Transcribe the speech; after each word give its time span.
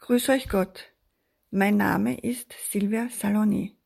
Grüß 0.00 0.30
euch 0.30 0.48
Gott. 0.48 0.90
Mein 1.50 1.76
Name 1.76 2.18
ist 2.18 2.54
Silvia 2.70 3.10
Saloni. 3.10 3.76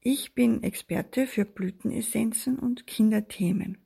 Ich 0.00 0.34
bin 0.34 0.62
Experte 0.62 1.26
für 1.26 1.44
Blütenessenzen 1.44 2.58
und 2.58 2.86
Kinderthemen. 2.86 3.76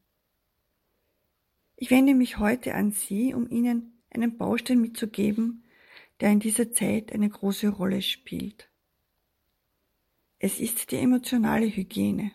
Ich 1.77 1.91
wende 1.91 2.15
mich 2.15 2.39
heute 2.39 2.75
an 2.77 2.93
Sie, 2.93 3.35
um 3.35 3.51
Ihnen 3.51 4.01
einen 4.11 4.39
Baustein 4.39 4.81
mitzugeben, 4.81 5.65
der 6.21 6.31
in 6.31 6.39
dieser 6.39 6.71
Zeit 6.71 7.13
eine 7.13 7.29
große 7.29 7.69
Rolle 7.69 8.03
spielt. 8.03 8.71
Es 10.39 10.61
ist 10.61 10.93
die 10.93 10.97
emotionale 10.97 11.67
Hygiene. 11.67 12.31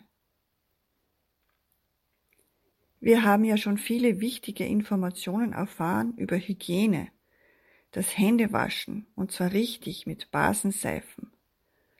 Wir 3.00 3.24
haben 3.24 3.44
ja 3.44 3.56
schon 3.56 3.78
viele 3.78 4.20
wichtige 4.20 4.66
Informationen 4.66 5.54
erfahren 5.54 6.12
über 6.18 6.36
Hygiene 6.36 7.10
das 7.92 8.16
Händewaschen, 8.16 9.06
und 9.14 9.32
zwar 9.32 9.52
richtig 9.52 10.06
mit 10.06 10.30
Basenseifen, 10.30 11.32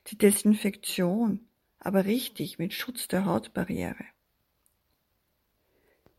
die 0.07 0.19
Desinfektion, 0.19 1.49
aber 1.79 2.05
richtig 2.05 2.59
mit 2.59 2.75
Schutz 2.75 3.09
der 3.09 3.25
Hautbarriere. 3.25 4.05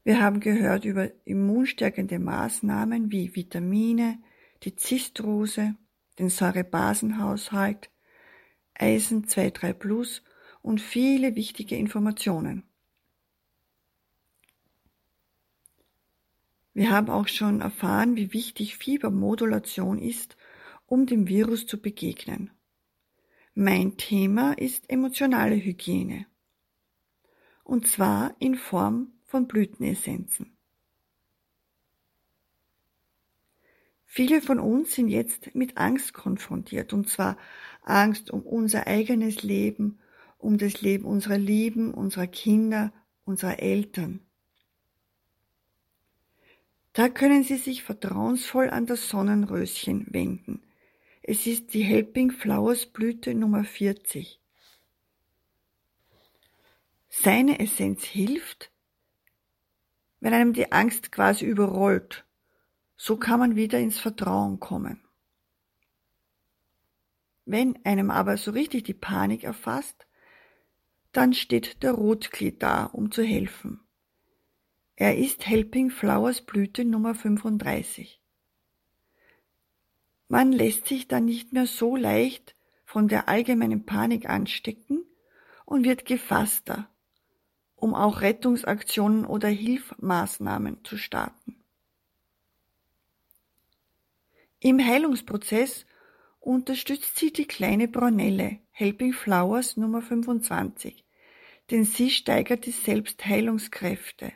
Wir 0.04 0.22
haben 0.22 0.40
gehört 0.40 0.84
über 0.84 1.12
immunstärkende 1.26 2.18
Maßnahmen 2.18 3.12
wie 3.12 3.36
Vitamine, 3.36 4.18
die 4.64 4.76
Zistrose, 4.76 5.76
den 6.18 6.30
Säurebasenhaushalt, 6.30 7.92
Eisen 8.74 9.26
2,3 9.26 9.74
Plus 9.74 10.24
und 10.62 10.82
viele 10.82 11.36
wichtige 11.36 11.76
Informationen. 11.76 12.64
Wir 16.74 16.90
haben 16.90 17.10
auch 17.10 17.28
schon 17.28 17.62
erfahren, 17.62 18.16
wie 18.16 18.34
wichtig 18.34 18.78
Fiebermodulation 18.78 20.00
ist, 20.00 20.38
um 20.86 21.06
dem 21.06 21.28
Virus 21.28 21.66
zu 21.66 21.82
begegnen. 21.82 22.52
Mein 23.54 23.98
Thema 23.98 24.54
ist 24.54 24.90
emotionale 24.90 25.56
Hygiene. 25.56 26.26
Und 27.64 27.88
zwar 27.88 28.36
in 28.40 28.56
Form 28.56 29.12
von 29.26 29.48
Blütenessenzen. 29.48 30.58
Viele 34.06 34.42
von 34.42 34.60
uns 34.60 34.94
sind 34.94 35.08
jetzt 35.08 35.56
mit 35.56 35.78
Angst 35.78 36.14
konfrontiert, 36.14 36.92
und 36.92 37.08
zwar 37.10 37.38
Angst 37.84 38.32
um 38.32 38.42
unser 38.42 38.88
eigenes 38.88 39.44
Leben, 39.44 40.00
um 40.38 40.58
das 40.58 40.82
Leben 40.82 41.06
unserer 41.06 41.38
Lieben, 41.38 41.94
unserer 41.94 42.28
Kinder, 42.28 42.92
unserer 43.24 43.60
Eltern. 43.60 44.20
Da 46.94 47.08
können 47.08 47.44
Sie 47.44 47.56
sich 47.56 47.84
vertrauensvoll 47.84 48.70
an 48.70 48.86
das 48.86 49.08
Sonnenröschen 49.08 50.08
wenden. 50.10 50.62
Es 51.24 51.48
ist 51.48 51.74
die 51.74 51.84
Helping 51.84 52.32
Flowers 52.32 52.86
Blüte 52.86 53.34
Nummer 53.34 53.64
40. 53.64 54.42
Seine 57.08 57.60
Essenz 57.60 58.04
hilft, 58.04 58.72
wenn 60.20 60.34
einem 60.34 60.54
die 60.54 60.72
Angst 60.72 61.12
quasi 61.12 61.46
überrollt. 61.46 62.26
So 62.98 63.18
kann 63.18 63.40
man 63.40 63.56
wieder 63.56 63.80
ins 63.80 64.00
Vertrauen 64.00 64.60
kommen. 64.60 65.02
Wenn 67.46 67.84
einem 67.86 68.12
aber 68.12 68.38
so 68.38 68.52
richtig 68.52 68.84
die 68.84 68.94
Panik 68.94 69.44
erfasst, 69.44 70.08
dann 71.12 71.34
steht 71.34 71.84
der 71.84 71.94
Rotklee 71.94 72.52
da, 72.52 72.86
um 72.86 73.12
zu 73.12 73.24
helfen. 73.24 73.82
Er 75.02 75.18
ist 75.18 75.48
Helping 75.48 75.90
Flowers 75.90 76.42
Blüte 76.42 76.86
Nummer 76.86 77.16
35. 77.16 78.22
Man 80.28 80.52
lässt 80.52 80.86
sich 80.86 81.08
dann 81.08 81.26
nicht 81.26 81.54
mehr 81.54 81.66
so 81.66 81.96
leicht 81.96 82.56
von 82.86 83.08
der 83.08 83.28
allgemeinen 83.28 83.84
Panik 83.88 84.30
anstecken 84.30 85.04
und 85.66 85.86
wird 85.86 86.06
gefasster, 86.06 86.88
um 87.76 87.96
auch 87.96 88.22
Rettungsaktionen 88.22 89.26
oder 89.26 89.48
Hilfmaßnahmen 89.48 90.86
zu 90.86 90.98
starten. 90.98 91.64
Im 94.60 94.86
Heilungsprozess 94.86 95.88
unterstützt 96.40 97.18
sie 97.18 97.34
die 97.34 97.48
kleine 97.48 97.88
Braunelle 97.88 98.60
Helping 98.70 99.14
Flowers 99.14 99.78
Nummer 99.78 100.04
25, 100.04 101.04
denn 101.72 101.86
sie 101.86 102.12
steigert 102.12 102.68
die 102.68 102.72
Selbstheilungskräfte. 102.72 104.34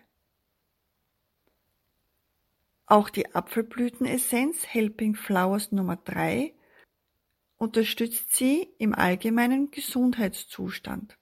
Auch 2.88 3.10
die 3.10 3.34
Apfelblütenessenz 3.34 4.68
Helping 4.68 5.16
Flowers 5.16 5.72
Nummer 5.72 5.96
3 5.96 6.54
unterstützt 7.58 8.36
sie 8.36 8.70
im 8.78 8.94
allgemeinen 8.94 9.72
Gesundheitszustand. 9.72 11.18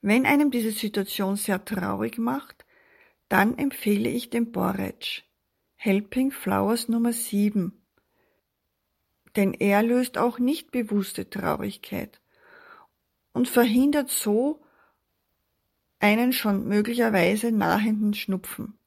Wenn 0.00 0.26
einem 0.26 0.50
diese 0.50 0.72
Situation 0.72 1.36
sehr 1.36 1.64
traurig 1.64 2.18
macht, 2.18 2.66
dann 3.28 3.56
empfehle 3.56 4.08
ich 4.08 4.30
den 4.30 4.50
Borage 4.50 5.22
Helping 5.76 6.32
Flowers 6.32 6.88
Nummer 6.88 7.12
7, 7.12 7.80
denn 9.36 9.54
er 9.54 9.84
löst 9.84 10.18
auch 10.18 10.40
nicht 10.40 10.72
bewusste 10.72 11.30
Traurigkeit 11.30 12.20
und 13.32 13.48
verhindert 13.48 14.10
so 14.10 14.64
einen 16.02 16.32
schon 16.32 16.66
möglicherweise 16.66 17.52
nahenden 17.52 18.12
Schnupfen. 18.12 18.78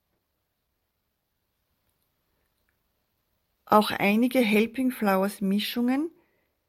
Auch 3.66 3.90
einige 3.90 4.40
Helping 4.40 4.92
Flowers 4.92 5.42
Mischungen 5.42 6.12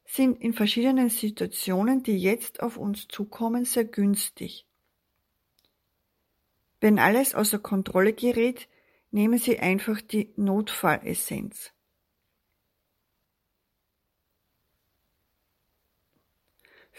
sind 0.05 0.41
in 0.41 0.53
verschiedenen 0.53 1.09
Situationen, 1.09 2.01
die 2.01 2.17
jetzt 2.17 2.63
auf 2.63 2.77
uns 2.77 3.07
zukommen, 3.07 3.65
sehr 3.65 3.85
günstig. 3.85 4.65
Wenn 6.79 6.97
alles 6.97 7.35
außer 7.35 7.59
Kontrolle 7.59 8.13
gerät, 8.13 8.69
nehmen 9.11 9.37
Sie 9.37 9.59
einfach 9.59 9.99
die 10.01 10.33
Notfallessenz. 10.37 11.73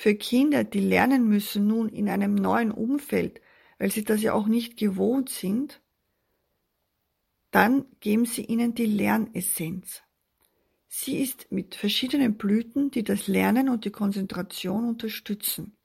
Für 0.00 0.14
Kinder, 0.14 0.62
die 0.62 0.78
lernen 0.78 1.26
müssen 1.26 1.66
nun 1.66 1.88
in 1.88 2.08
einem 2.08 2.36
neuen 2.36 2.70
Umfeld, 2.70 3.40
weil 3.80 3.90
sie 3.90 4.04
das 4.04 4.22
ja 4.22 4.32
auch 4.32 4.46
nicht 4.46 4.76
gewohnt 4.76 5.28
sind, 5.28 5.80
dann 7.50 7.84
geben 7.98 8.24
Sie 8.24 8.44
ihnen 8.44 8.76
die 8.76 8.86
Lernessenz. 8.86 10.02
Sie 10.86 11.20
ist 11.20 11.50
mit 11.50 11.74
verschiedenen 11.74 12.36
Blüten, 12.36 12.92
die 12.92 13.02
das 13.02 13.26
Lernen 13.26 13.68
und 13.68 13.84
die 13.84 13.90
Konzentration 13.90 14.88
unterstützen. 14.88 15.76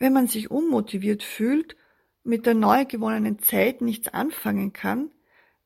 Wenn 0.00 0.12
man 0.12 0.26
sich 0.26 0.50
unmotiviert 0.50 1.22
fühlt, 1.22 1.76
mit 2.24 2.46
der 2.46 2.54
neu 2.54 2.84
gewonnenen 2.84 3.38
Zeit 3.38 3.80
nichts 3.80 4.08
anfangen 4.08 4.72
kann, 4.72 5.12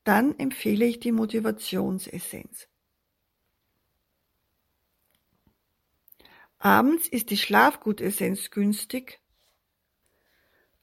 dann 0.03 0.37
empfehle 0.37 0.85
ich 0.85 0.99
die 0.99 1.11
Motivationsessenz. 1.11 2.67
Abends 6.59 7.07
ist 7.07 7.29
die 7.29 7.37
Schlafgutessenz 7.37 8.51
günstig, 8.51 9.21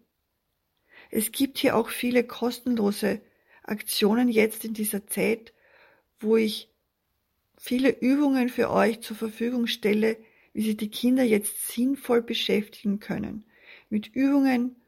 Es 1.10 1.30
gibt 1.30 1.58
hier 1.58 1.76
auch 1.76 1.90
viele 1.90 2.24
kostenlose 2.24 3.20
Aktionen 3.64 4.28
jetzt 4.28 4.64
in 4.64 4.74
dieser 4.74 5.06
Zeit, 5.06 5.52
wo 6.20 6.36
ich 6.36 6.70
viele 7.58 7.90
Übungen 7.90 8.48
für 8.48 8.70
euch 8.70 9.00
zur 9.00 9.16
Verfügung 9.16 9.66
stelle, 9.66 10.16
wie 10.52 10.62
Sie 10.62 10.76
die 10.76 10.90
Kinder 10.90 11.22
jetzt 11.22 11.68
sinnvoll 11.68 12.22
beschäftigen 12.22 12.98
können. 12.98 13.44
Mit 13.90 14.14
Übungen, 14.14 14.81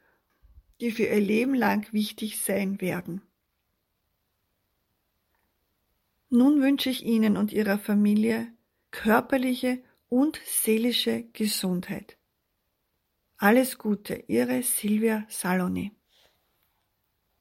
die 0.84 0.92
für 0.92 1.04
ihr 1.04 1.20
Leben 1.20 1.54
lang 1.54 1.90
wichtig 1.94 2.42
sein 2.42 2.78
werden. 2.82 3.22
Nun 6.28 6.60
wünsche 6.60 6.90
ich 6.90 7.06
Ihnen 7.06 7.38
und 7.38 7.54
Ihrer 7.54 7.78
Familie 7.78 8.52
körperliche 8.90 9.82
und 10.10 10.38
seelische 10.44 11.22
Gesundheit. 11.32 12.18
Alles 13.38 13.78
Gute, 13.78 14.24
Ihre 14.26 14.62
Silvia 14.62 15.24
Saloni. 15.30 15.92